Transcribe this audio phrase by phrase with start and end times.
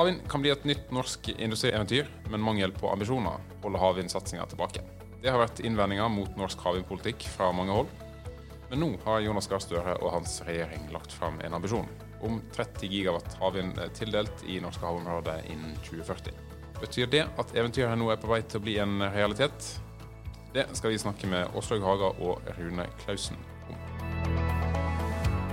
[0.00, 4.80] Havvind kan bli et nytt norsk industrieventyr, men mangel på ambisjoner holder havvindsatsinga tilbake.
[5.20, 7.90] Det har vært innvendinger mot norsk havvindpolitikk fra mange hold.
[8.70, 11.92] Men nå har Jonas Gahr Støre og hans regjering lagt fram en ambisjon
[12.24, 16.32] om 30 gigawatt havvind tildelt i norske havområder innen 2040.
[16.80, 19.74] Betyr det at eventyret nå er på vei til å bli en realitet?
[20.56, 23.36] Det skal vi snakke med Åslaug Haga og Rune Klausen
[23.68, 23.76] om.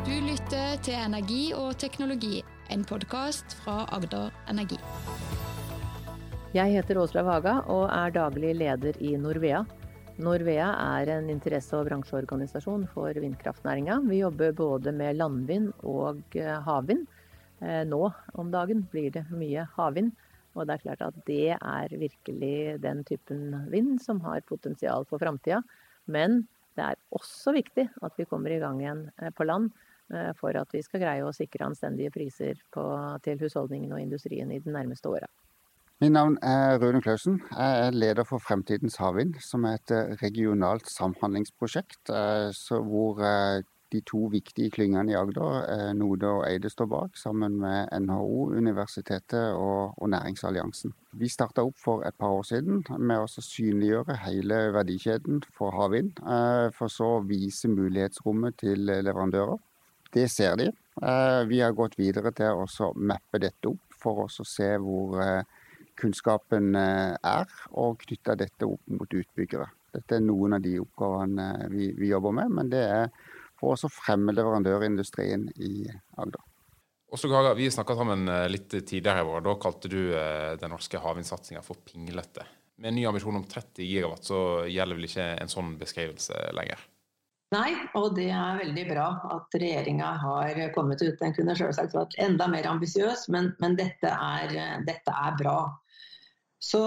[0.07, 2.37] Du lytter til Energi og teknologi,
[2.69, 4.77] en podkast fra Agder Energi.
[6.55, 9.63] Jeg heter Åslaug Haga og er daglig leder i Norvea.
[10.17, 10.67] Norvea
[10.97, 13.99] er en interesse- og bransjeorganisasjon for vindkraftnæringa.
[14.09, 17.05] Vi jobber både med landvind og eh, havvind.
[17.61, 18.01] Eh, nå
[18.33, 20.11] om dagen blir det mye havvind.
[20.57, 25.21] Og det er klart at det er virkelig den typen vind som har potensial for
[25.21, 25.61] framtida.
[26.09, 29.71] Men det er også viktig at vi kommer i gang igjen eh, på land
[30.39, 32.83] for at vi skal greie å sikre anstendige priser på,
[33.25, 35.27] til husholdningene og industrien i de nærmeste åra.
[35.97, 37.39] Mitt navn er Rune Klausen.
[37.49, 42.51] Jeg er leder for Fremtidens havvind, som er et eh, regionalt samhandlingsprosjekt eh,
[42.85, 47.87] hvor eh, de to viktige klyngene i Agder, Node og Eide, står bak, sammen med
[48.03, 50.93] NHO, universitetet og, og Næringsalliansen.
[51.17, 56.19] Vi starta opp for et par år siden med å synliggjøre hele verdikjeden for havvind,
[56.75, 59.55] for så å vise mulighetsrommet til leverandører.
[60.13, 60.71] Det ser de.
[61.49, 65.19] Vi har gått videre til å mappe dette opp for å se hvor
[65.97, 69.67] kunnskapen eh, er, og knytte dette opp mot utbyggere.
[69.95, 73.09] Dette er noen av de oppgavene eh, vi, vi jobber med, men det er
[73.57, 75.87] for å fremme leverandørindustrien i
[76.21, 76.43] Agder.
[77.13, 79.41] Oslo Gaga, Vi snakka sammen eh, litt tidligere i vår.
[79.47, 79.99] Da kalte du
[80.61, 82.45] den norske havvindsatsinga for pinglete.
[82.77, 86.83] Med en ny ambisjon om 30 gigawatt, så gjelder vel ikke en sånn beskrivelse lenger?
[87.55, 89.05] Nei, og det er veldig bra
[89.37, 91.15] at regjeringa har kommet ut.
[91.21, 94.55] Den kunne selvsagt vært enda mer ambisiøs, men, men dette, er,
[94.87, 95.59] dette, er, bra.
[96.59, 96.81] Så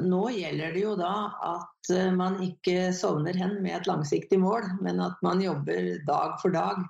[0.00, 1.12] nå gjelder det jo da
[1.44, 6.38] at eh, man ikke sovner hen med et langsiktig mål, men at man jobber dag
[6.40, 6.80] for dag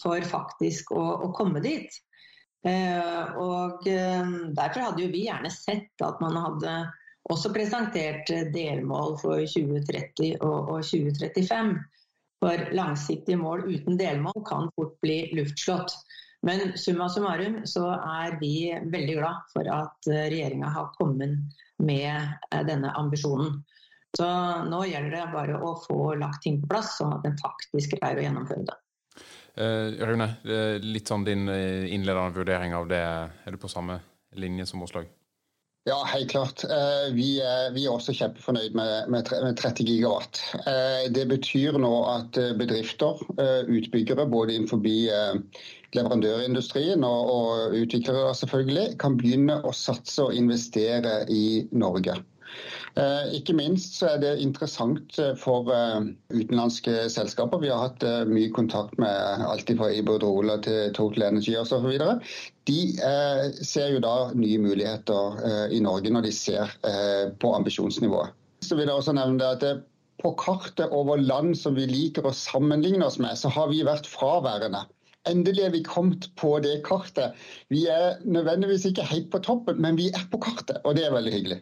[0.00, 2.00] for faktisk å, å komme dit.
[2.64, 6.78] Eh, og eh, Derfor hadde jo vi gjerne sett at man hadde
[7.28, 11.74] også presentert delmål for 2030 og, og 2035.
[12.40, 15.92] For langsiktige mål uten delmål kan fort bli luftslått.
[16.46, 21.36] Men summa summarum så er vi veldig glad for at regjeringa har kommet
[21.84, 23.60] med eh, denne ambisjonen.
[24.16, 24.26] Så
[24.66, 28.18] nå gjelder det bare å få lagt ting på plass, sånn at en faktisk greier
[28.18, 28.78] å gjennomføre det.
[29.60, 30.26] Uh, Rune,
[30.80, 33.02] litt sånn din eh, innledende vurdering av det.
[33.44, 34.00] Er du på samme
[34.40, 35.10] linje som Åslaug?
[35.88, 36.64] Ja, helt klart.
[37.16, 40.42] Vi er, vi er også kjempefornøyd med, med, 30 gigawatt.
[41.16, 43.22] Det betyr nå at bedrifter,
[43.64, 44.82] utbyggere både innenfor
[45.96, 52.20] leverandørindustrien og, og utviklere selvfølgelig, kan begynne å satse og investere i Norge.
[52.98, 57.62] Eh, ikke minst så er det interessant eh, for eh, utenlandske selskaper.
[57.62, 61.86] Vi har hatt mye kontakt med alt fra Iberdrola til Total Energy osv.
[62.70, 62.80] De
[63.66, 66.74] ser jo da nye muligheter i Norge når de ser
[67.42, 68.36] på ambisjonsnivået.
[68.62, 69.64] Så vil jeg også nevne at
[70.20, 74.06] på kartet over land som vi liker å sammenligne oss med, så har vi vært
[74.06, 74.84] fraværende.
[75.28, 77.34] Endelig er vi kommet på det kartet.
[77.72, 81.16] Vi er nødvendigvis ikke helt på toppen, men vi er på kartet, og det er
[81.16, 81.60] veldig hyggelig.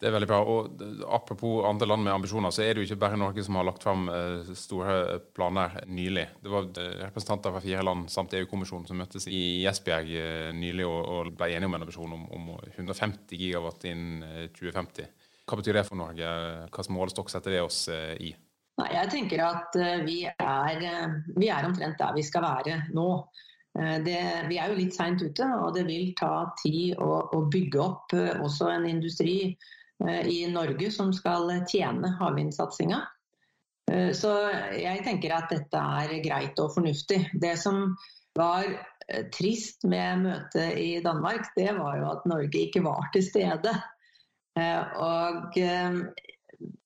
[0.00, 0.38] Det er veldig bra.
[0.40, 3.66] og Apropos andre land med ambisjoner, så er det jo ikke bare Norge som har
[3.68, 6.26] lagt fram eh, store planer nylig.
[6.40, 10.88] Det var eh, representanter fra fire land samt EU-kommisjonen som møttes i Esbjerg eh, nylig
[10.88, 15.10] og ble enige om en ambisjon om, om 150 gigawatt innen 2050.
[15.44, 16.36] Hva betyr det for Norge?
[16.70, 18.32] Hvilken målestokk setter det oss i?
[18.80, 22.78] Nei, jeg tenker at eh, vi er, eh, vi er omtrent der vi skal være
[22.96, 23.08] nå.
[23.78, 27.42] Eh, det, vi er jo litt seint ute, og det vil ta tid å, å,
[27.52, 29.56] bygge opp også en industri
[30.08, 33.00] i Norge som skal tjene havvindsatsinga.
[34.16, 34.30] Så
[34.78, 37.24] jeg tenker at dette er greit og fornuftig.
[37.42, 37.96] Det som
[38.38, 38.68] var
[39.34, 43.74] trist med møtet i Danmark, det var jo at Norge ikke var til stede.
[45.02, 45.58] Og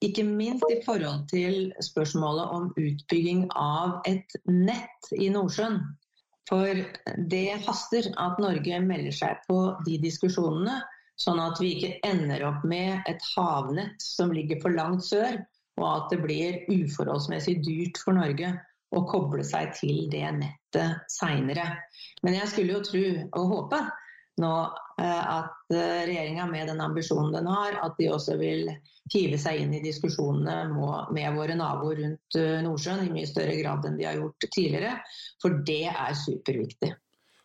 [0.05, 5.81] ikke minst i forhold til spørsmålet om utbygging av et nett i Nordsjøen.
[6.49, 6.81] For
[7.31, 10.83] det haster at Norge melder seg på de diskusjonene,
[11.21, 15.39] sånn at vi ikke ender opp med et havnett som ligger for langt sør,
[15.81, 18.53] og at det blir uforholdsmessig dyrt for Norge
[18.95, 21.67] å koble seg til det nettet seinere.
[22.23, 23.05] Men jeg skulle jo tro
[23.41, 23.81] og håpe
[24.43, 24.53] nå
[25.01, 28.71] eh, at eh, regjeringa med den ambisjonen den har, at de også vil
[29.13, 30.57] hive seg inn i diskusjonene
[31.15, 34.97] med våre naboer rundt eh, Nordsjøen i mye større grad enn de har gjort tidligere.
[35.43, 36.95] For det er superviktig.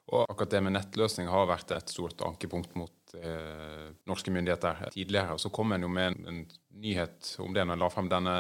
[0.10, 5.36] Og akkurat det med nettløsning har vært et stort ankepunkt mot eh, norske myndigheter tidligere.
[5.36, 6.44] Og så kom en jo med en, en
[6.84, 8.36] nyhet om det når en la frem denne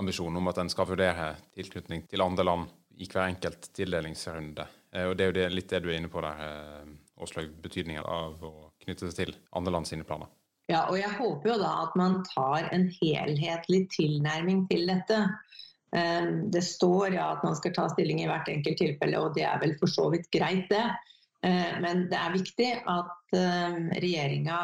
[0.00, 2.70] ambisjonen om at en skal vurdere tilknytning til andre land
[3.00, 4.66] i hver enkelt tildelingsrunde.
[4.92, 6.92] Eh, og det er jo det, litt det du er inne på der, eh,
[7.22, 7.50] Åslaug.
[7.62, 10.30] Betydningen av å knytte seg til andre land sine planer.
[10.70, 15.18] Ja, og jeg håper jo da at man tar en helhetlig tilnærming til dette.
[15.96, 19.46] Eh, det står ja at man skal ta stilling i hvert enkelt tilfelle, og det
[19.48, 20.84] er vel for så vidt greit, det.
[21.42, 24.62] Eh, men det er viktig at eh, regjeringa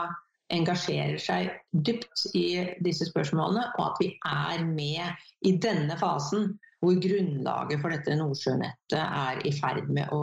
[0.55, 2.47] engasjerer seg dypt i
[2.85, 9.01] disse spørsmålene, og at vi er med i denne fasen hvor grunnlaget for dette Nordsjønettet
[9.03, 10.23] er i ferd med å,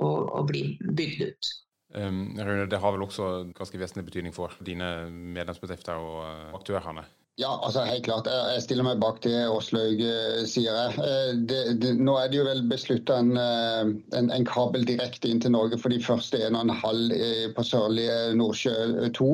[0.00, 0.08] å,
[0.40, 1.50] å bli bygd ut.
[1.92, 7.04] Um, det har vel også ganske vesentlig betydning for dine medlemsbedrifter og uh, aktørene?
[7.40, 8.26] Ja, altså helt klart.
[8.28, 10.74] Jeg stiller meg bak det Åslaug eh, sier.
[10.76, 11.38] jeg.
[11.48, 13.88] det, det, nå er det jo vel beslutta en, eh,
[14.18, 18.74] en, en, kabel direkte inn til Norge for de første 1,5 på sørlige Nordsjø
[19.16, 19.30] 2.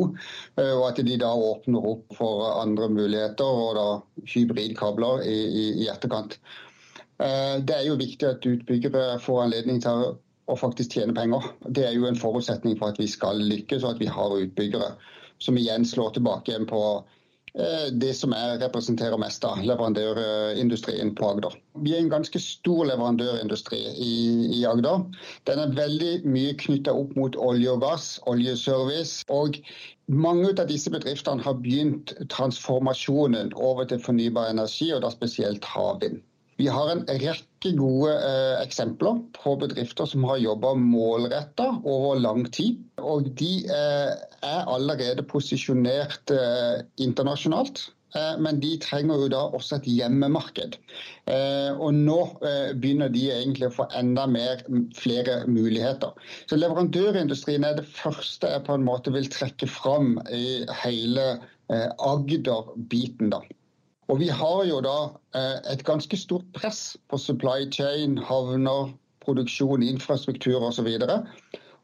[0.69, 3.89] Og at de da åpner opp for andre muligheter og da
[4.31, 6.39] hybridkabler i, i, i etterkant.
[7.19, 10.13] Det er jo viktig at utbyggere får anledning til
[10.47, 11.51] å faktisk tjene penger.
[11.67, 14.95] Det er jo en forutsetning for at vi skal lykkes og at vi har utbyggere.
[15.43, 17.18] Som igjen slår tilbake igjen på Eh,
[17.59, 21.57] det som jeg representerer mest av, leverandørindustrien på Agder.
[21.83, 24.13] Vi er en ganske stor leverandørindustri i,
[24.61, 25.03] i Agder.
[25.51, 29.27] Den er veldig mye knytta opp mot olje og gass, oljeservice.
[29.35, 29.59] Og
[30.07, 36.23] mange av disse bedriftene har begynt transformasjonen over til fornybar energi, og da spesielt havvind.
[36.59, 42.49] Vi har en rekke gode eh, eksempler på bedrifter som har jobba målretta over lang
[42.51, 42.81] tid.
[42.99, 47.87] Og de eh, er allerede posisjonert eh, internasjonalt.
[48.17, 50.79] Eh, men de trenger jo da også et hjemmemarked.
[51.29, 54.65] Eh, og nå eh, begynner de egentlig å få enda mer,
[54.97, 56.17] flere muligheter.
[56.49, 61.37] Så leverandørindustrien er det første jeg på en måte vil trekke fram i hele
[61.69, 63.29] Agder-biten.
[63.29, 63.43] da.
[64.09, 64.97] Og vi har jo da
[65.37, 68.95] eh, et ganske stort press på supply chain, havner,
[69.25, 70.89] produksjon, infrastruktur osv.
[71.05, 71.29] Og,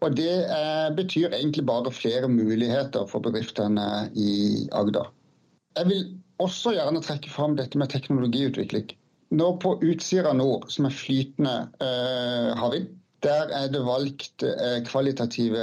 [0.01, 5.13] og det eh, betyr egentlig bare flere muligheter for bedriftene i Agder.
[5.77, 6.05] Jeg vil
[6.41, 8.97] også gjerne trekke fram dette med teknologiutvikling.
[9.35, 11.55] Nå på Utsira nord, som er flytende
[11.85, 12.89] eh, havvind,
[13.25, 14.45] der er det valgt
[14.85, 15.63] kvalitative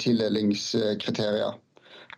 [0.00, 1.58] tildelingskriterier.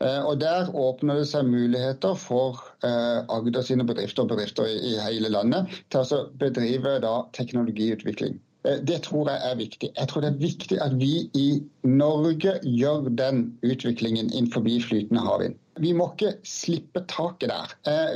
[0.00, 4.96] Eh, og Der åpner det seg muligheter for eh, Agder sine bedrifter og bedrifter i
[4.98, 6.98] hele landet til å bedrive
[7.36, 8.40] teknologiutvikling.
[8.66, 9.92] Eh, det tror jeg er viktig.
[9.94, 11.48] Jeg tror det er viktig at vi i
[11.86, 15.60] Norge gjør den utviklingen innenfor flytende havvind.
[15.82, 17.72] Vi må ikke slippe taket der.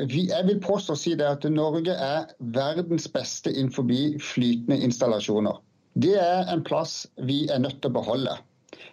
[0.06, 3.90] Jeg vil påstå å si det at Norge er verdens beste innenfor
[4.22, 5.58] flytende installasjoner.
[5.98, 8.36] Det er en plass vi er nødt til å beholde.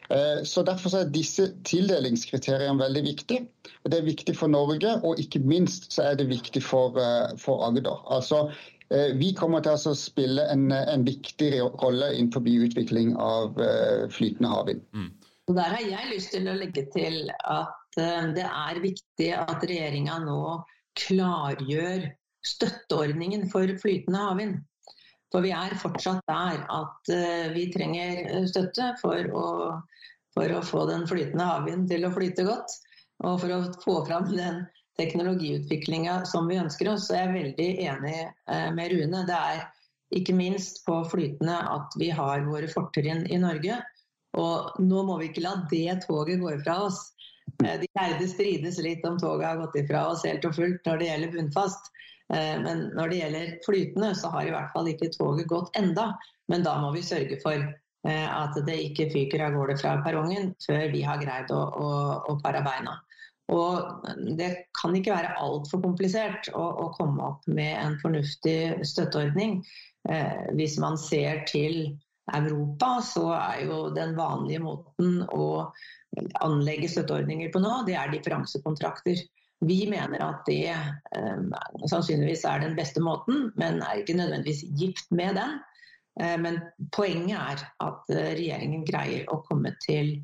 [0.09, 3.47] Eh, så Derfor er disse tildelingskriteriene veldig viktige.
[3.85, 7.65] Det er viktig for Norge, og ikke minst så er det viktig for, eh, for
[7.67, 8.03] Agder.
[8.13, 8.51] Altså,
[8.91, 13.55] eh, vi kommer til å spille en, en viktig rolle innenfor utvikling av
[14.09, 14.81] flytende havvind.
[14.93, 15.11] Mm.
[15.55, 20.65] Der har jeg lyst til å legge til at det er viktig at regjeringa nå
[20.99, 22.09] klargjør
[22.45, 24.57] støtteordningen for flytende havvind.
[25.33, 29.45] For vi er fortsatt der at uh, vi trenger eh, støtte for å,
[30.35, 32.75] for å få den flytende havvinden til å flyte godt.
[33.25, 34.65] Og for å få fram den
[34.99, 37.07] teknologiutviklinga som vi ønsker oss.
[37.07, 38.19] Så jeg er veldig enig
[38.51, 39.25] uh, med Rune.
[39.27, 39.65] Det er
[40.15, 43.81] ikke minst på flytende at vi har våre fortrinn i Norge.
[44.35, 47.01] Og nå må vi ikke la det toget gå ifra oss.
[47.61, 51.09] De lærde strides litt om toget har gått ifra oss helt og fullt når det
[51.09, 51.91] gjelder bunnfast.
[52.33, 56.13] Eh, men når det gjelder flytende, så har i hvert fall ikke toget gått enda.
[56.51, 60.53] Men da må vi sørge for eh, at det ikke fyker av gårde fra perrongen
[60.65, 61.89] før vi har greid å, å,
[62.31, 62.99] å pare beina.
[63.53, 64.07] Og
[64.39, 69.59] det kan ikke være altfor komplisert å, å, komme opp med en fornuftig støtteordning.
[70.09, 71.93] Eh, hvis man ser til
[72.33, 75.69] Europa, så er jo den vanlige måten å
[76.41, 79.21] anlegge støtteordninger på nå, det er differansekontrakter.
[79.63, 81.45] Vi mener at det eh,
[81.87, 85.59] sannsynligvis er den beste måten, men er ikke nødvendigvis gift med den.
[86.21, 86.59] Eh, men
[86.95, 90.15] poenget er at eh, regjeringen greier å komme til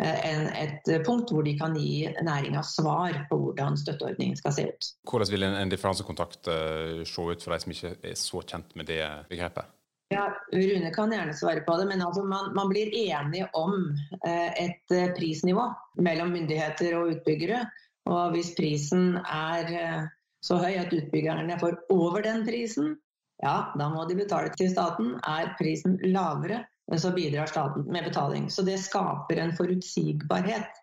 [0.00, 4.66] eh, en, et punkt hvor de kan gi næringa svar på hvordan støtteordningen skal se
[4.70, 4.90] ut.
[5.10, 8.76] Hvordan vil en, en differansekontakt uh, se ut for de som ikke er så kjent
[8.78, 9.72] med det begrepet?
[10.12, 14.50] Ja, Rune kan gjerne svare på det, men altså man, man, blir enige om uh,
[14.60, 15.64] et prisnivå
[16.04, 17.64] mellom myndigheter og utbyggere.
[18.10, 20.04] Og hvis prisen er eh,
[20.44, 22.94] så høy at utbyggerne får over den prisen,
[23.42, 25.16] ja, da må de betale til staten.
[25.26, 26.62] Er prisen lavere,
[27.00, 28.50] så bidrar staten med betaling.
[28.52, 30.80] Så det skaper en forutsigbarhet.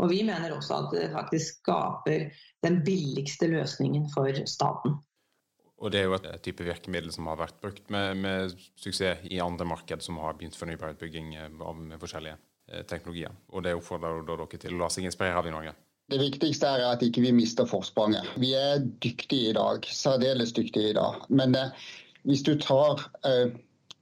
[0.00, 2.30] Og vi mener også at det faktisk skaper
[2.64, 4.96] den billigste løsningen for staten.
[5.82, 9.40] Og det er jo et type virkemiddel som har vært brukt med, med suksess i
[9.42, 12.36] andre marked som har begynt fornybarutbygging av forskjellige
[12.70, 13.34] eh, teknologier.
[13.50, 15.74] Og det oppfordrer dere til å la seg inspirere av i Norge.
[16.10, 18.26] Det viktigste er at ikke vi ikke mister forspranget.
[18.42, 21.22] Vi er dyktige i dag, særdeles dyktige i dag.
[21.28, 21.70] Men eh,
[22.28, 23.54] hvis du tar eh,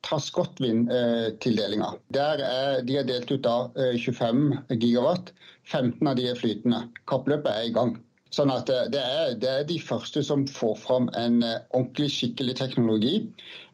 [0.02, 1.92] ta Scotwind-tildelinga.
[2.16, 5.32] Er De har delt ut av 25 eh, gigawatt.
[5.64, 6.86] 15 av de er flytende.
[7.10, 7.98] Kappløpet er i gang.
[8.34, 12.10] Sånn at eh, det er, det er, de første som får fram en eh, ordentlig,
[12.14, 13.16] skikkelig teknologi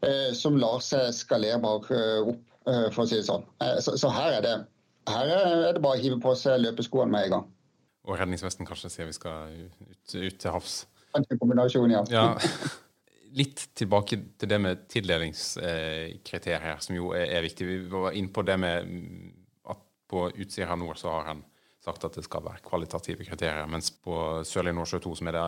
[0.01, 3.45] eh, som lar seg skalere opp, eh, for å si det sånn.
[3.63, 4.57] Eh, så, så, her, er det,
[5.13, 7.53] her er det bare å hive på seg løpeskoene med en gang.
[8.07, 10.75] Og redningsvesten kanskje sier vi skal ut, ut til havs.
[11.17, 12.03] En kombinasjon, ja.
[12.13, 12.27] ja.
[13.37, 17.67] litt tilbake til det med tildelingskriterier, som jo er, er, viktig.
[17.69, 18.77] Vi var inne på det med
[19.73, 21.45] at på Utsira nord så har han
[21.87, 25.45] sagt at det skal være kvalitative kriterier, mens på Sørlige Nordsjø 2, som er det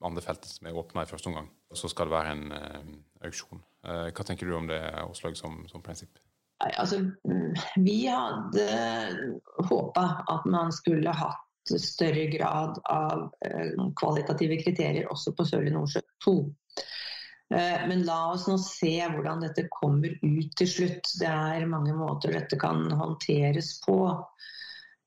[0.00, 2.82] andre feltet som er åpna i første omgang, så skal det være en uh,
[3.28, 3.60] auksjon.
[3.84, 6.14] Uh, hva tenker du om det, Åslaug, som, som prinsipp?
[6.62, 7.52] Altså, mm,
[7.82, 8.66] vi hadde
[9.68, 16.02] håpa at man skulle hatt større grad av uh, kvalitative kriterier også på Sørlige Nordsjø
[16.24, 16.36] 2.
[17.54, 21.14] Eh, men la oss nå se hvordan dette kommer ut til slutt.
[21.20, 23.98] Det er mange måter dette kan håndteres på.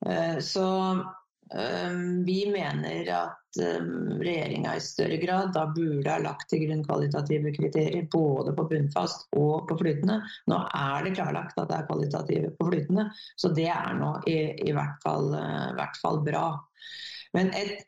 [0.06, 1.06] Eh, så eh,
[2.26, 8.08] vi mener at regjeringa i større grad da burde ha lagt til grunn kvalitative kriterier
[8.12, 10.18] både på bunnfast og på flytende.
[10.50, 13.06] Nå er det klarlagt at det er kvalitative på flytende,
[13.38, 15.30] så det er nå i, i hvert, fall,
[15.78, 16.48] hvert, fall, bra.
[17.38, 17.86] Men et,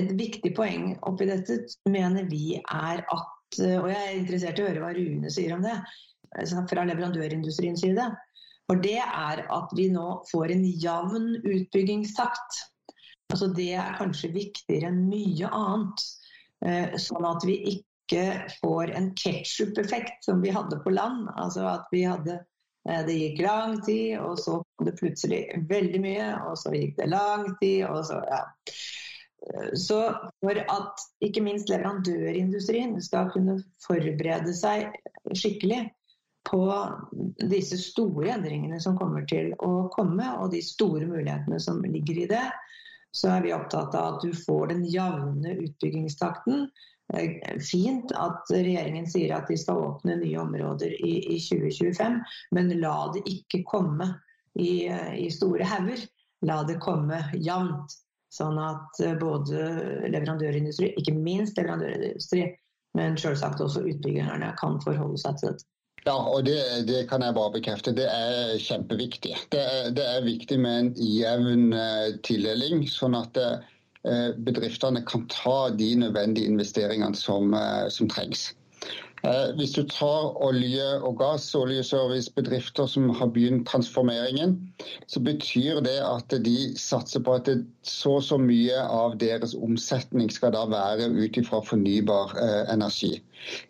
[0.00, 1.60] et viktig poeng oppi dette
[1.92, 5.54] mener vi er at Eh, og jeg er interessert i å høre hva Rune sier
[5.56, 5.74] om det,
[6.36, 8.08] altså fra leverandørindustriens side.
[8.66, 12.64] For det er at vi nå får en jevn utbyggingstakt.
[13.32, 16.04] Altså det er kanskje viktigere enn mye annet.
[16.66, 18.26] Eh, sånn at vi ikke
[18.60, 21.26] får en ketsjup-effekt som vi hadde på land.
[21.34, 22.38] Altså at vi hadde
[22.88, 26.30] eh, det gikk lang tid, og så kom det plutselig veldig mye.
[26.46, 28.44] Og så gikk det lang tid, og så ja.
[29.78, 29.98] Så
[30.42, 34.88] for at ikke minst leverandørindustrien skal kunne forberede seg
[35.38, 35.84] skikkelig
[36.46, 36.62] på
[37.50, 42.28] disse store endringene som kommer til å komme, og de store mulighetene som ligger i
[42.30, 42.44] det,
[43.16, 46.66] så er vi opptatt av at du får den jevne utbyggingstakten.
[47.62, 52.18] Fint at regjeringen sier at de skal åpne nye områder i, i 2025,
[52.56, 54.10] men la det ikke komme
[54.58, 56.02] i, i store hauger.
[56.44, 57.94] La det komme jevnt.
[58.36, 59.62] Sånn at både
[60.12, 62.42] leverandørindustri, ikke minst leverandørindustri,
[62.98, 65.68] men selvsagt også utbyggerne kan forholde seg til dette.
[66.06, 67.94] Ja, og det, det, kan jeg bare bekrefte.
[67.94, 69.34] Det er kjempeviktig.
[69.50, 75.26] Det er, det er viktig med en jevn uh, tildeling, sånn at uh, bedriftene kan
[75.32, 78.52] ta de nødvendige investeringene som, uh, som trengs.
[79.24, 84.58] Eh, hvis du tar olje og gass, oljeservicebedrifter som har begynt transformeringen,
[85.08, 87.48] så betyr det at de satser på at
[87.86, 93.16] så og så mye av deres omsetning skal da være ut ifra fornybar eh, energi.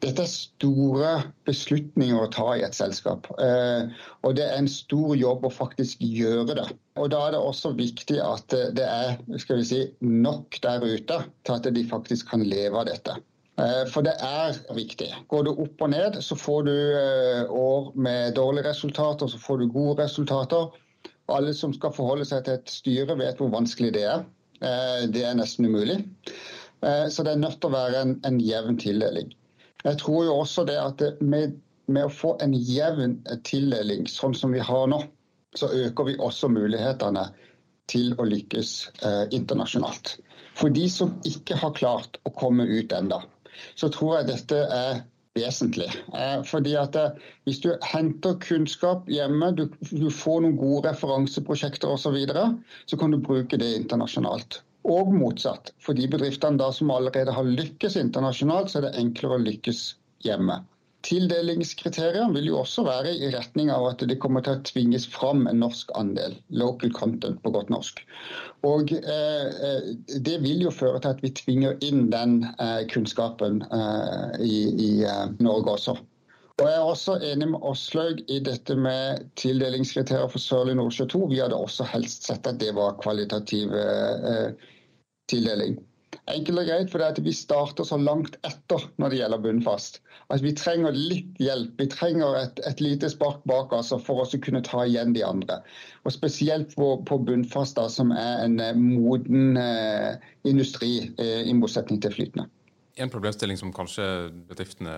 [0.02, 1.12] Dette er store
[1.48, 3.30] beslutninger å ta i et selskap.
[3.42, 3.86] Eh,
[4.26, 6.68] og det er en stor jobb å faktisk gjøre det.
[6.96, 11.58] Og Da er det også viktig at det er vi si, nok der ute til
[11.58, 13.18] at de faktisk kan leve av dette.
[13.56, 15.08] Eh, for det er viktig.
[15.32, 19.62] Går du opp og ned, så får du eh, år med dårlige resultater, så får
[19.62, 20.74] du gode resultater.
[21.32, 24.26] Alle som skal forholde seg til et styre, vet hvor vanskelig det er.
[24.60, 26.02] Eh, det er nesten umulig.
[27.10, 29.30] Så det er nødt til å være en, en jevn tildeling.
[29.80, 31.54] Jeg tror jo også det at med,
[31.88, 33.16] med, å få en jevn
[33.48, 34.98] tildeling, sånn som vi har nå,
[35.56, 37.24] så øker vi også mulighetene
[37.90, 38.74] til å lykkes
[39.34, 40.18] internasjonalt.
[40.60, 43.22] For de som ikke har klart å komme ut enda,
[43.74, 45.04] så tror jeg dette er
[45.36, 45.88] vesentlig.
[46.14, 47.10] Eh, fordi at eh,
[47.44, 52.46] Hvis du henter kunnskap hjemme, du, du får noen gode referanseprosjekter osv., så, videre,
[52.86, 54.62] så kan du bruke det internasjonalt.
[54.86, 55.72] Og motsatt.
[55.82, 59.86] For de bedriftene da som allerede har lykkes internasjonalt, så er det enklere å lykkes
[60.26, 60.60] hjemme.
[61.06, 65.44] Tildelingskriteriene vil jo også være i retning av at det kommer til å tvinges fram
[65.46, 68.02] en norsk andel, local content på godt norsk.
[68.66, 69.92] Og eh, eh,
[70.26, 74.90] Det vil jo føre til at vi tvinger inn den eh, kunnskapen eh, i, i
[75.06, 75.96] eh, Norge også.
[76.56, 81.26] Og Jeg er også enig med Åslaug i dette med tildelingskriterier for Sørlig Nordsjø 2.
[81.34, 84.56] Vi hadde også helst sett at det var kvalitativ eh,
[85.30, 85.76] tildeling.
[86.26, 90.00] Enkelt og greit fordi vi starter så langt etter når det gjelder bunnfast.
[90.26, 91.76] Altså, vi trenger litt hjelp.
[91.78, 95.60] Vi trenger et, et lite spark bak oss for å kunne ta igjen de andre.
[96.02, 100.18] Og Spesielt på, på bunnfast, da, som er en eh, moden eh,
[100.50, 102.50] industri eh, i motsetning til flytende.
[102.96, 104.04] En problemstilling som kanskje
[104.48, 104.94] bedriftene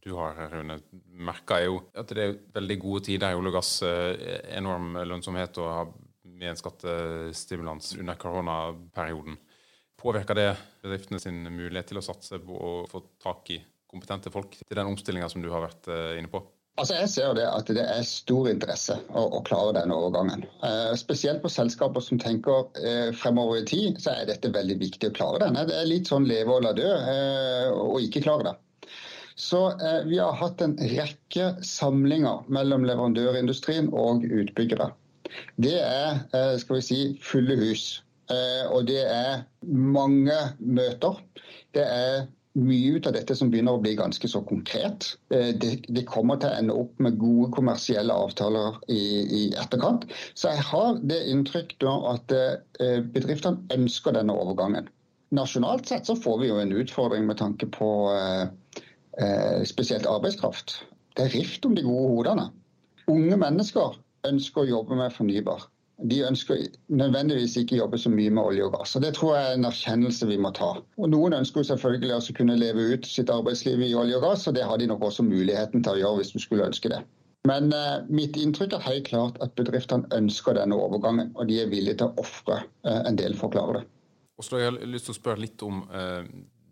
[0.00, 0.78] du har, Rune,
[1.10, 3.74] merker, er jo at det er veldig gode tider i olje og gass.
[3.84, 9.36] Eh, enorm lønnsomhet og med en skattestimulans under koronaperioden.
[10.00, 10.48] Påvirker det
[10.82, 14.88] bedriftene sin mulighet til å satse på å få tak i kompetente folk til den
[14.88, 16.40] omstillinga som du har vært eh, inne på?
[16.80, 20.46] Altså jeg ser det at det er stor interesse å, å klare denne overgangen.
[20.64, 25.10] Eh, spesielt på selskaper som tenker eh, fremover i tid, så er dette veldig viktig
[25.10, 25.66] å klare denne.
[25.68, 28.56] Det er litt sånn leve og la dø eh, og ikke klare det.
[29.40, 34.90] Så eh, Vi har hatt en rekke samlinger mellom leverandørindustrien og utbyggere.
[35.60, 37.90] Det er eh, skal vi si, fulle hus.
[38.30, 41.18] Eh, og det er mange møter.
[41.74, 45.12] Det er mye ut av dette som begynner å bli ganske så konkret.
[45.34, 50.06] Eh, det, kommer til å ende opp med gode kommersielle avtaler i, etterkant.
[50.34, 54.90] Så jeg har det inntrykk da at eh, bedriftene ønsker denne overgangen.
[55.34, 57.90] Nasjonalt sett så får vi jo en utfordring med tanke på
[59.68, 60.72] spesielt arbeidskraft.
[61.14, 62.46] Det er rift om de gode hodene.
[63.10, 65.68] Unge mennesker ønsker å jobbe med fornybar
[66.08, 68.96] de ønsker nødvendigvis ikke jobbe så mye med olje og gass.
[68.96, 70.70] og Det tror jeg er en erkjennelse vi må ta.
[70.96, 74.54] Og Noen ønsker selvfølgelig også kunne leve ut sitt arbeidsliv i olje og gass, og
[74.56, 77.02] det har de nok også muligheten til å gjøre hvis du skulle ønske det.
[77.48, 81.70] Men eh, mitt inntrykk er helt klart at bedriftene ønsker denne overgangen, og de er
[81.72, 83.84] villige til å ofre eh, en del for å klare det.
[84.40, 86.24] Oslo, jeg har lyst til å spørre litt om eh,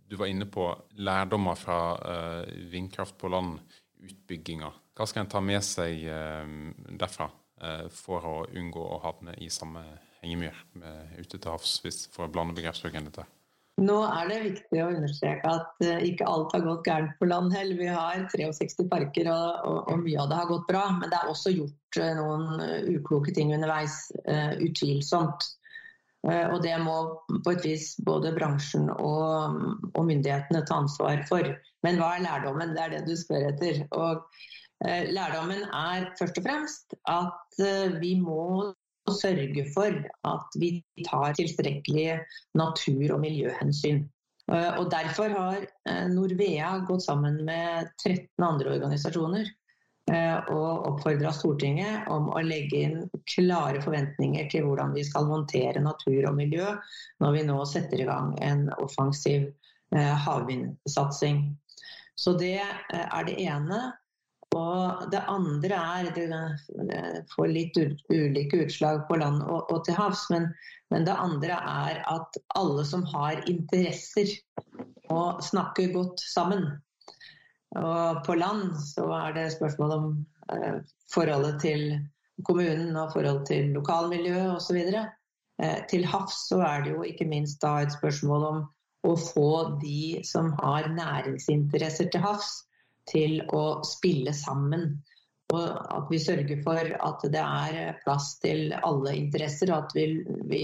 [0.09, 0.71] Du var inne på
[1.05, 3.59] lærdommer fra eh, vindkraft på land,
[4.05, 4.71] utbygginga.
[4.97, 6.55] Hva skal en ta med seg eh,
[7.01, 7.29] derfra?
[7.59, 9.83] Eh, for å unngå å havne i samme
[10.21, 10.55] hengemyr
[11.19, 11.79] ute til havs,
[12.11, 13.29] for å blande begrepsbruken litt der.
[13.79, 17.55] Nå er det viktig å understreke at uh, ikke alt har gått gærent på land
[17.55, 17.79] heller.
[17.79, 20.81] Vi har 63 parker og, og, og, mye av det har gått bra.
[20.97, 22.65] Men det er også gjort uh, noen
[22.97, 24.01] ukloke ting underveis.
[24.59, 25.47] utvilsomt.
[26.27, 26.97] og det må
[27.47, 29.63] på et vis både bransjen og,
[29.95, 31.55] og, myndighetene ta ansvar for.
[31.87, 32.75] Men hva er lærdommen?
[32.75, 33.85] Det er det du spør etter.
[33.95, 38.75] Og Eh, lærdommen er først og fremst at eh, vi må
[39.09, 39.95] sørge for
[40.31, 42.21] at vi tar tilstrekkelige
[42.55, 44.05] natur- og miljøhensyn.
[44.53, 45.67] Eh, og Derfor har
[46.13, 49.55] Norvea gått sammen med 13 andre organisasjoner
[50.09, 56.31] og oppfordra Stortinget om å legge inn klare forventninger til hvordan vi skal håndtere natur
[56.31, 56.71] og miljø
[57.21, 59.51] når vi nå setter i gang en offensiv
[59.93, 61.43] havvindsatsing.
[62.17, 63.83] Så det er det ene.
[64.57, 67.77] Og det andre er Det får litt
[68.09, 70.25] ulike utslag på land og, og til havs.
[70.33, 70.49] Men,
[70.91, 74.33] men, det andre er at alle som har interesser,
[75.11, 76.65] må snakke godt sammen.
[77.77, 80.09] Og på land så er det spørsmål om
[80.53, 80.81] eh,
[81.13, 81.85] forholdet til
[82.45, 84.81] kommunen og forholdet til lokalmiljøet osv.
[85.61, 88.65] Eh, til havs så er det jo ikke minst da et spørsmål om
[89.07, 89.51] å få
[89.83, 92.68] de som har næringsinteresser til havs,
[93.11, 94.99] til å spille sammen.
[95.55, 100.07] Og at vi sørger for at det er plass til alle interesser, og at vi,
[100.51, 100.63] vi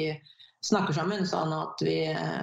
[0.65, 1.99] snakker sammen sånn at vi,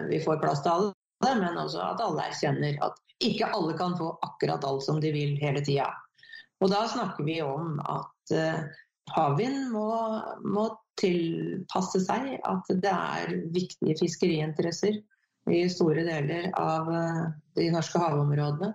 [0.09, 0.93] vi, får plass til alle.
[1.21, 5.35] Men også at alle erkjenner at ikke alle kan få akkurat alt som de vil
[5.41, 5.91] hele tida.
[6.61, 8.63] Og da snakker vi om at uh,
[9.13, 9.91] havvind må,
[10.41, 10.65] må
[11.01, 14.97] tilpasse seg at det er viktige fiskeriinteresser
[15.53, 17.23] i store deler av uh,
[17.57, 18.73] de norske havområdene.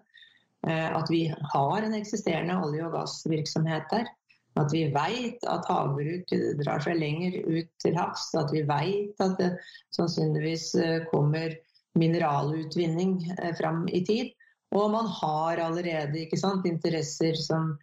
[0.66, 4.09] Eh, at vi har en eksisterende olje- og gassvirksomhet der.
[4.57, 8.31] At vi vet at havbruk drar seg lenger ut til havs.
[8.35, 9.52] At vi vet at det
[9.94, 11.55] sannsynligvis eh, kommer
[11.96, 14.33] mineralutvinning eh, fram i tid.
[14.74, 17.76] Og man har allerede sant, interesser som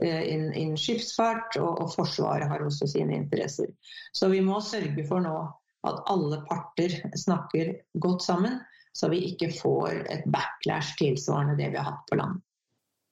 [0.00, 3.68] innen in skipsfart, og, og, Forsvaret har også sine interesser.
[4.16, 5.34] Så vi må sørge for nå
[5.84, 8.56] at alle parter snakker godt sammen
[8.92, 12.40] så vi ikke får et backlash tilsvarende det vi har hatt på land.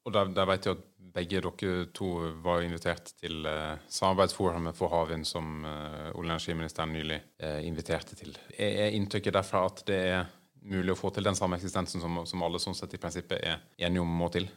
[0.08, 2.08] Og Der, der vet jeg at begge dere to
[2.44, 8.16] var invitert til eh, samarbeidsforumet for havvind som eh, olje- og energiministeren nylig eh, inviterte
[8.18, 8.36] til.
[8.56, 10.30] Er, er inntrykket derfra at det er
[10.68, 13.60] mulig å få til den samme eksistensen som, som alle sånn sett i prinsippet er
[13.78, 14.48] enige om må til?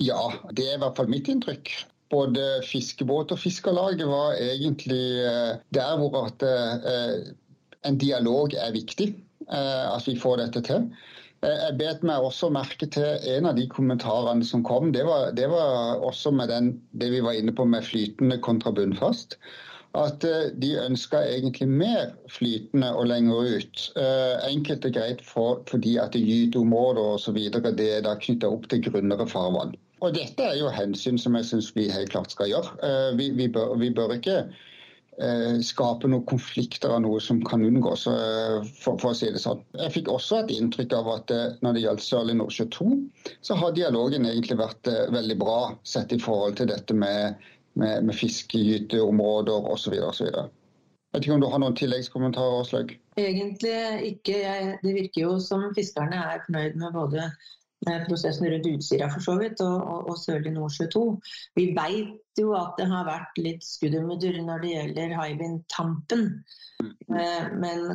[0.00, 0.20] Ja,
[0.52, 1.72] det er i hvert fall mitt inntrykk.
[2.10, 5.20] Både fiskebåt og Fiskerlaget var egentlig
[5.70, 6.42] der hvor at
[7.86, 9.12] en dialog er viktig.
[9.52, 10.84] Eh, at vi får dette til.
[11.42, 14.92] Eh, jeg bet meg også merke til en av de kommentarene som kom.
[14.94, 18.72] Det var, det var også med den, det vi var inne på med flytende kontra
[18.76, 19.38] bunnfast.
[19.98, 23.86] at eh, de ønska egentlig mer flytende og lenger ut.
[24.46, 27.36] Enkelt og greit for, fordi at gyteområder osv.
[27.36, 29.74] er da knytta opp til grunnere farvann.
[30.00, 32.70] Og dette er jo hensyn som jeg syns vi helt klart skal gjøre.
[33.18, 34.46] Vi, vi, bør, vi bør, ikke
[35.66, 38.06] skape noen konflikter av noe som kan unngås,
[38.80, 39.60] for, for, å si det sånn.
[39.76, 42.88] Jeg fikk også et inntrykk av at når det gjaldt Sørlig Nordsjø 2,
[43.44, 47.36] så har dialogen egentlig vært veldig bra sett i forhold til dette med
[47.72, 49.94] med, med fiskegyteområder osv.
[50.02, 50.26] osv.
[51.12, 52.92] Vet ikke om du har noen tilleggskommentarer, Aslaug?
[53.18, 53.72] Egentlig
[54.12, 54.36] ikke.
[54.44, 57.48] Jeg, det virker jo som fiskerne er fornøyd med både eh,
[58.06, 61.04] prosessen rundt Utsira for så vidt, og, og, og Sørlig Nordsjø 2.
[61.56, 66.26] Vi vet jo at det har vært litt skuddermudder når det gjelder Hywind-Tampen.
[66.84, 67.86] Eh, men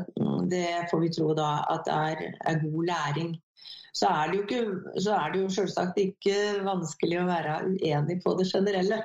[0.51, 3.35] det får vi tro da at er, er god læring.
[3.95, 8.17] Så er det jo, ikke, så er det jo selvsagt ikke vanskelig å være uenig
[8.25, 9.03] på det generelle.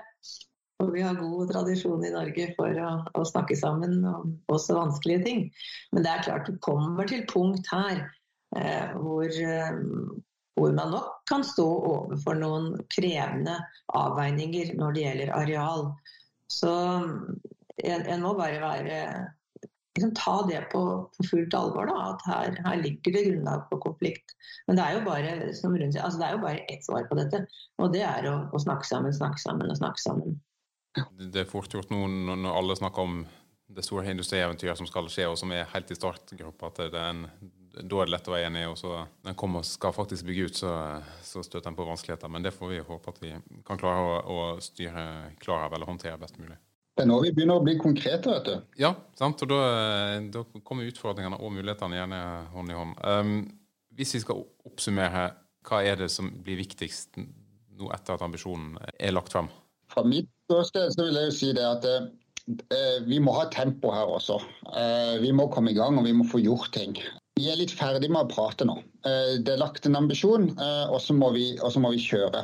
[0.81, 5.23] Og vi har god tradisjon i Norge for å, å, snakke sammen om også vanskelige
[5.27, 5.45] ting.
[5.93, 8.01] Men det er klart du kommer til punkt her
[8.57, 9.79] eh, hvor, eh,
[10.61, 13.57] hvor, man nok kan stå overfor noen krevende
[13.97, 15.87] avveininger når det gjelder areal.
[16.51, 16.73] Så
[17.81, 19.01] en, en må bare være
[19.97, 20.83] liksom, ta det på,
[21.17, 21.91] på fullt alvor.
[21.91, 24.37] Da, at her, her, ligger det grunnlag for konflikt.
[24.69, 27.19] Men det er jo bare som rundt, altså, det er jo bare ett svar på
[27.19, 27.45] dette.
[27.81, 30.39] Og det er å, å snakke sammen, snakke sammen og snakke sammen.
[31.21, 33.21] Det er fort gjort nå når alle snakker om
[33.71, 37.13] det store industrieventyret som skal skje, og som er helt i startgropa, at det er
[37.13, 37.27] en,
[37.77, 38.65] da er det lett å være enig.
[38.71, 40.73] og så Den kommer og skal faktisk bygge ut, så,
[41.25, 42.33] så støter den på vanskeligheter.
[42.33, 43.35] Men det får vi håpe at vi
[43.67, 45.05] kan klare å, å styre
[45.43, 46.59] klar av eller håndtere best mulig.
[46.99, 48.73] Det er nå vi begynner å bli konkrete, vet du.
[48.83, 49.41] Ja, sant?
[49.45, 49.61] og da,
[50.35, 52.99] da kommer utfordringene og mulighetene gjerne hånd i hånd.
[53.07, 53.37] Um,
[53.97, 55.31] hvis vi skal oppsummere,
[55.69, 59.49] hva er det som blir viktigst nå etter at ambisjonen er lagt frem?
[59.91, 63.95] Fra mitt ståsted så vil jeg jo si det at eh, vi må ha tempo
[63.95, 64.39] her også.
[64.71, 66.97] Eh, vi må komme i gang og vi må få gjort ting.
[67.41, 68.77] Vi er litt ferdig med å prate nå.
[69.09, 72.43] Eh, det er lagt en ambisjon, eh, og så må, må, vi kjøre.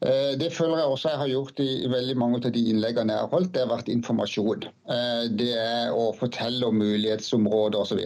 [0.00, 3.26] Eh, det føler jeg også jeg har gjort i, veldig mange av de innleggene jeg
[3.26, 3.52] har holdt.
[3.52, 4.64] Det har vært informasjon.
[5.36, 8.00] Det er å fortelle om mulighetsområder osv.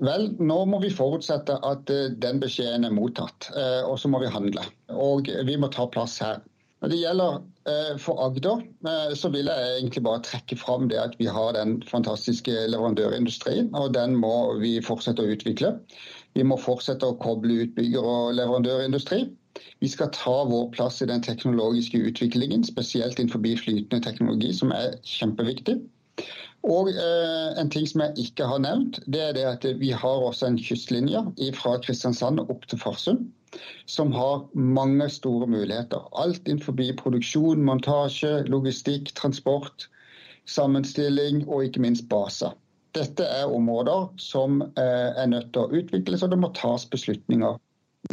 [0.00, 1.90] Vel, nå må vi forutsette at
[2.22, 3.50] den beskjeden er mottatt,
[3.84, 4.62] og så må vi handle.
[4.94, 6.38] Og vi må ta plass her.
[6.80, 7.42] Når det gjelder
[8.00, 11.82] for Agder, eh, så vil jeg egentlig bare trekke fram det at vi har den
[11.88, 15.74] fantastiske leverandørindustrien, og den må vi fortsette å utvikle.
[16.34, 19.26] Vi må fortsette å koble utbygger- og leverandørindustri.
[19.80, 24.96] Vi skal ta vår plass i den teknologiske utviklingen, spesielt innenfor flytende teknologi, som er
[25.04, 25.80] kjempeviktig.
[26.62, 30.24] Og eh, En ting som jeg ikke har nevnt, det er det at vi har
[30.24, 33.28] også en kystlinje fra Kristiansand opp til Farsund
[33.90, 36.06] som har mange store muligheter.
[36.12, 39.88] Alt innenfor produksjon, montasje, logistikk, transport,
[40.46, 42.54] sammenstilling og ikke minst baser.
[42.94, 47.58] Dette er områder som eh, er nødt til å utvikles, og det må tas beslutninger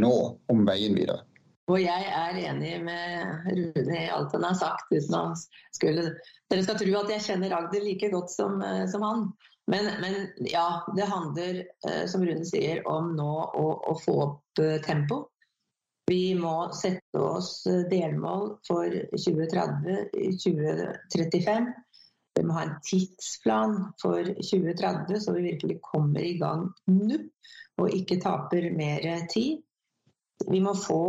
[0.01, 0.13] nå
[0.53, 1.23] om veien videre.
[1.67, 5.35] Og jeg er enig med Rune i alt han har sagt, uten å
[5.75, 6.03] skulle
[6.47, 9.33] Dere skal tro at jeg kjenner Agder like godt som, eh, som han.
[9.67, 10.13] Men, men,
[10.47, 15.27] ja, det handler, eh, som Rune sier, om nå å, å få opp tempo.
[16.07, 21.67] Vi må sette oss eh, delmål for 2030-2035.
[22.37, 27.17] Vi må ha en tidsplan for 2030, så vi virkelig kommer i gang nå
[27.77, 29.61] og ikke taper mer tid.
[30.45, 31.01] Vi må få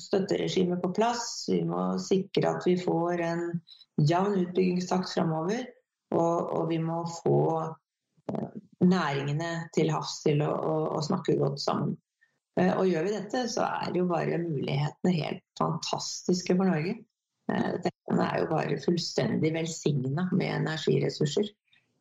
[0.00, 1.48] støtteregimet på plass.
[1.50, 3.44] Vi må sikre at vi får en
[3.98, 5.66] jevn utbyggingstakt framover.
[6.14, 7.40] Og, og, vi må få
[8.32, 11.96] eh, næringene til havs til å, å, å snakke godt sammen.
[12.60, 16.94] Eh, og gjør vi dette, så er jo bare mulighetene helt fantastiske for Norge.
[17.52, 21.50] Eh, dette er jo bare fullstendig velsigna med energiressurser.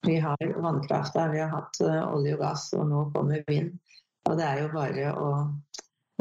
[0.07, 3.73] Vi har vannkrafta, vi har hatt olje og gass, og nå kommer vind.
[4.29, 5.29] Og det er jo bare å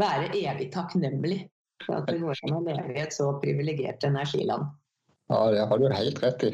[0.01, 1.45] være evig takknemlig
[1.85, 4.69] for at det går an å leve i et så privilegert energiland.
[5.27, 6.53] Ja, det har du helt rett i.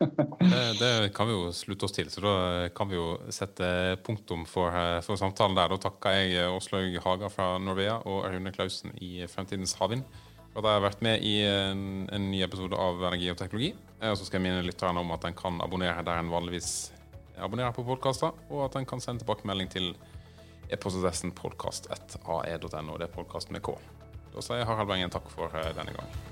[0.52, 2.34] det, det, kan vi jo slutte oss til, så da
[2.76, 4.76] kan vi jo sette punktum for,
[5.06, 5.72] for samtalen der.
[5.72, 10.04] Da takker jeg Åslaug Haga fra Norvea og Rune Klausen i Fremtidens havvind
[10.50, 13.72] for at jeg har vært med i en, en ny episode av Energi og teknologi.
[14.02, 16.90] Og så skal jeg minne lytterne om at en kan abonnere der en vanligvis
[17.40, 19.92] abonnerer på podkaster, og at en kan sende tilbakemelding til
[20.70, 22.98] e-postadressen podkast1ae.no.
[22.98, 23.74] Det er podkast med K.
[24.34, 26.29] Da sier Harald Wengen takk for denne gang.